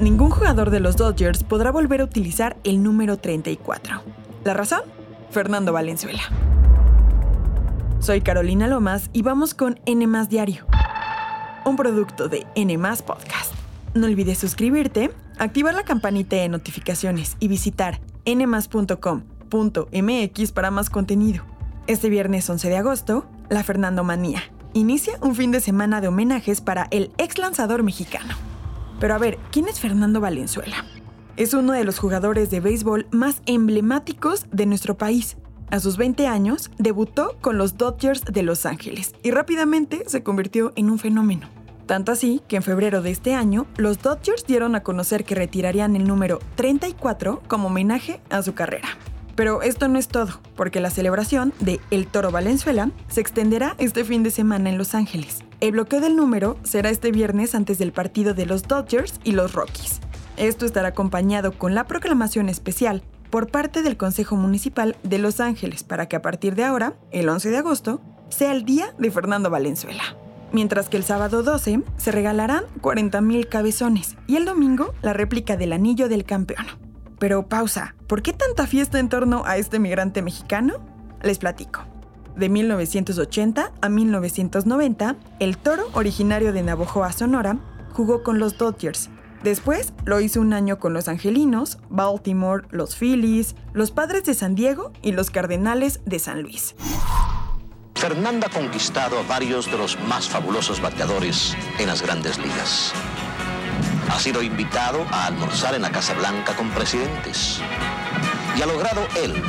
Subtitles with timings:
[0.00, 4.02] ningún jugador de los Dodgers podrá volver a utilizar el número 34.
[4.44, 4.80] ¿La razón?
[5.30, 6.22] Fernando Valenzuela.
[8.00, 10.66] Soy Carolina Lomas y vamos con N Diario,
[11.64, 13.52] un producto de N Podcast.
[13.94, 19.32] No olvides suscribirte, activar la campanita de notificaciones y visitar nmas.com.mx
[20.52, 21.42] para más contenido.
[21.88, 24.42] Este viernes 11 de agosto, la Fernando Manía
[24.74, 28.47] inicia un fin de semana de homenajes para el ex lanzador mexicano.
[29.00, 30.84] Pero a ver, ¿quién es Fernando Valenzuela?
[31.36, 35.36] Es uno de los jugadores de béisbol más emblemáticos de nuestro país.
[35.70, 40.72] A sus 20 años, debutó con los Dodgers de Los Ángeles y rápidamente se convirtió
[40.76, 41.48] en un fenómeno.
[41.86, 45.94] Tanto así que en febrero de este año, los Dodgers dieron a conocer que retirarían
[45.94, 48.88] el número 34 como homenaje a su carrera.
[49.36, 54.04] Pero esto no es todo, porque la celebración de El Toro Valenzuela se extenderá este
[54.04, 55.44] fin de semana en Los Ángeles.
[55.60, 59.54] El bloqueo del número será este viernes antes del partido de los Dodgers y los
[59.54, 60.00] Rockies.
[60.36, 65.82] Esto estará acompañado con la proclamación especial por parte del Consejo Municipal de Los Ángeles
[65.82, 69.50] para que a partir de ahora, el 11 de agosto, sea el día de Fernando
[69.50, 70.04] Valenzuela.
[70.52, 75.72] Mientras que el sábado 12 se regalarán 40.000 cabezones y el domingo la réplica del
[75.72, 76.66] anillo del campeón.
[77.18, 80.74] Pero pausa, ¿por qué tanta fiesta en torno a este migrante mexicano?
[81.20, 81.84] Les platico.
[82.38, 87.58] De 1980 a 1990, el toro originario de Navojoa, Sonora,
[87.92, 89.10] jugó con los Dodgers.
[89.42, 94.54] Después lo hizo un año con los Angelinos, Baltimore, los Phillies, los Padres de San
[94.54, 96.76] Diego y los Cardenales de San Luis.
[97.96, 102.92] Fernanda ha conquistado a varios de los más fabulosos bateadores en las grandes ligas.
[104.12, 107.60] Ha sido invitado a almorzar en la Casa Blanca con presidentes.
[108.56, 109.42] Y ha logrado él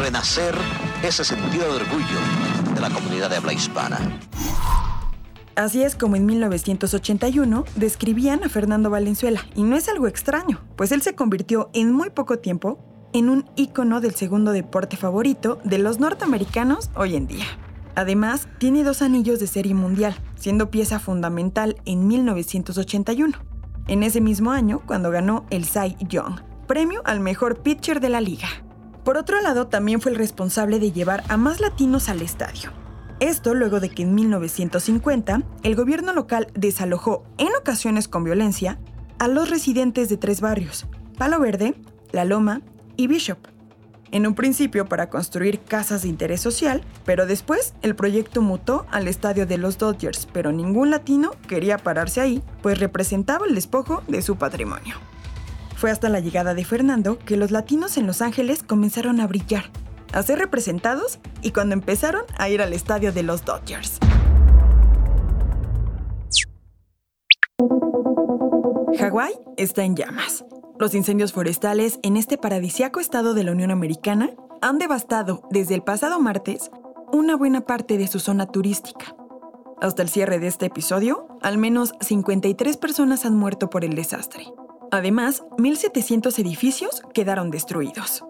[0.00, 0.56] renacer
[1.02, 3.98] ese sentido de orgullo de la comunidad de habla hispana.
[5.54, 10.92] Así es como en 1981 describían a Fernando Valenzuela, y no es algo extraño, pues
[10.92, 12.78] él se convirtió en muy poco tiempo
[13.12, 17.46] en un ícono del segundo deporte favorito de los norteamericanos hoy en día.
[17.94, 23.38] Además, tiene dos anillos de serie mundial, siendo pieza fundamental en 1981
[23.88, 28.20] en ese mismo año cuando ganó el Cy Young, premio al mejor pitcher de la
[28.20, 28.48] liga.
[29.06, 32.72] Por otro lado, también fue el responsable de llevar a más latinos al estadio.
[33.20, 38.80] Esto luego de que en 1950 el gobierno local desalojó, en ocasiones con violencia,
[39.20, 40.86] a los residentes de tres barrios,
[41.16, 41.76] Palo Verde,
[42.10, 42.62] La Loma
[42.96, 43.38] y Bishop,
[44.10, 49.06] en un principio para construir casas de interés social, pero después el proyecto mutó al
[49.06, 54.20] estadio de los Dodgers, pero ningún latino quería pararse ahí, pues representaba el despojo de
[54.20, 54.96] su patrimonio.
[55.76, 59.64] Fue hasta la llegada de Fernando que los latinos en Los Ángeles comenzaron a brillar,
[60.14, 63.98] a ser representados y cuando empezaron a ir al estadio de los Dodgers.
[68.98, 70.46] Hawái está en llamas.
[70.78, 74.30] Los incendios forestales en este paradisiaco estado de la Unión Americana
[74.62, 76.70] han devastado desde el pasado martes
[77.12, 79.14] una buena parte de su zona turística.
[79.82, 84.46] Hasta el cierre de este episodio, al menos 53 personas han muerto por el desastre.
[84.96, 88.24] Además, 1.700 edificios quedaron destruidos.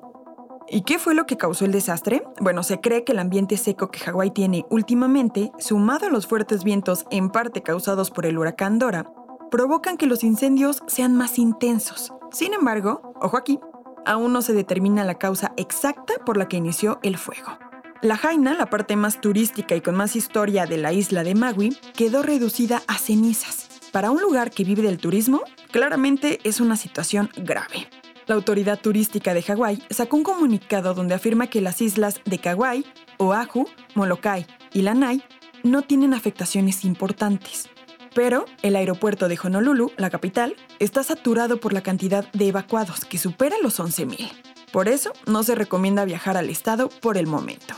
[0.69, 2.25] ¿Y qué fue lo que causó el desastre?
[2.41, 6.65] Bueno, se cree que el ambiente seco que Hawái tiene últimamente, sumado a los fuertes
[6.65, 9.06] vientos en parte causados por el huracán Dora,
[9.50, 13.60] provocan que los incendios sean más intensos, sin embargo, ojo aquí,
[14.04, 17.59] aún no se determina la causa exacta por la que inició el fuego.
[18.03, 21.77] La Jaina, la parte más turística y con más historia de la isla de Maui,
[21.94, 23.76] quedó reducida a cenizas.
[23.93, 27.89] Para un lugar que vive del turismo, claramente es una situación grave.
[28.27, 32.85] La autoridad turística de Hawái sacó un comunicado donde afirma que las islas de Kauai,
[33.19, 35.23] Oahu, Molokai y Lanai
[35.63, 37.69] no tienen afectaciones importantes.
[38.15, 43.19] Pero el aeropuerto de Honolulu, la capital, está saturado por la cantidad de evacuados que
[43.19, 44.31] supera los 11.000.
[44.73, 47.75] Por eso, no se recomienda viajar al estado por el momento.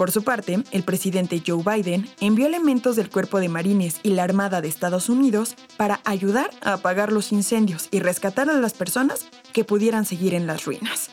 [0.00, 4.24] Por su parte, el presidente Joe Biden envió elementos del Cuerpo de Marines y la
[4.24, 9.26] Armada de Estados Unidos para ayudar a apagar los incendios y rescatar a las personas
[9.52, 11.10] que pudieran seguir en las ruinas.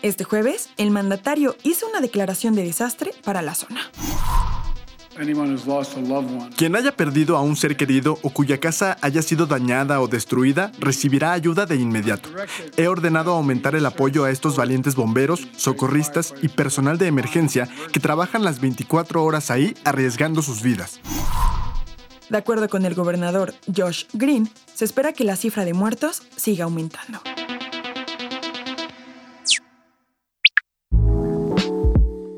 [0.00, 3.82] Este jueves, el mandatario hizo una declaración de desastre para la zona.
[6.56, 10.72] Quien haya perdido a un ser querido o cuya casa haya sido dañada o destruida
[10.78, 12.30] recibirá ayuda de inmediato.
[12.76, 18.00] He ordenado aumentar el apoyo a estos valientes bomberos, socorristas y personal de emergencia que
[18.00, 21.00] trabajan las 24 horas ahí arriesgando sus vidas.
[22.30, 26.64] De acuerdo con el gobernador Josh Green, se espera que la cifra de muertos siga
[26.64, 27.20] aumentando.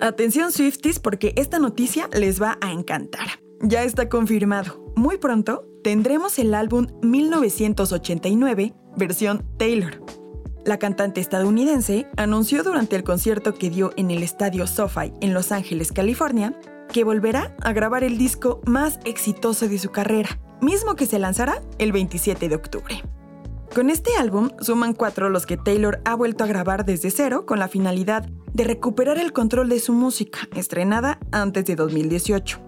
[0.03, 3.41] Atención Swifties porque esta noticia les va a encantar.
[3.61, 4.93] Ya está confirmado.
[4.97, 10.05] Muy pronto tendremos el álbum 1989 versión Taylor.
[10.65, 15.53] La cantante estadounidense anunció durante el concierto que dio en el estadio SoFi en Los
[15.53, 16.59] Ángeles, California,
[16.93, 21.63] que volverá a grabar el disco más exitoso de su carrera, mismo que se lanzará
[21.79, 23.05] el 27 de octubre.
[23.73, 27.61] Con este álbum suman cuatro los que Taylor ha vuelto a grabar desde cero con
[27.61, 32.61] la finalidad de recuperar el control de su música, estrenada antes de 2018.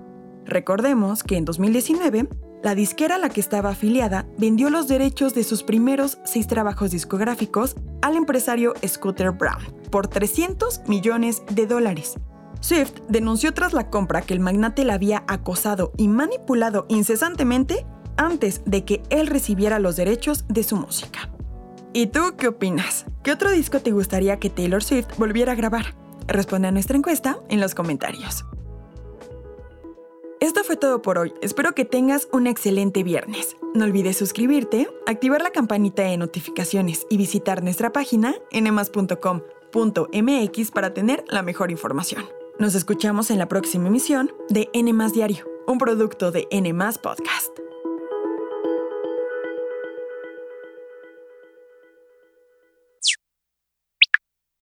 [0.46, 2.28] Recordemos que en 2019,
[2.62, 6.90] la disquera a la que estaba afiliada vendió los derechos de sus primeros seis trabajos
[6.90, 12.14] discográficos al empresario Scooter Brown por 300 millones de dólares.
[12.60, 17.84] Swift denunció tras la compra que el magnate la había acosado y manipulado incesantemente
[18.16, 21.30] antes de que él recibiera los derechos de su música.
[21.92, 23.04] ¿Y tú qué opinas?
[23.24, 25.94] ¿Qué otro disco te gustaría que Taylor Swift volviera a grabar?
[26.26, 28.44] Responde a nuestra encuesta en los comentarios.
[30.40, 31.32] Esto fue todo por hoy.
[31.40, 33.56] Espero que tengas un excelente viernes.
[33.74, 39.30] No olvides suscribirte, activar la campanita de notificaciones y visitar nuestra página nmas.com.mx
[40.70, 42.26] para tener la mejor información.
[42.58, 47.63] Nos escuchamos en la próxima emisión de N Diario, un producto de N Podcast.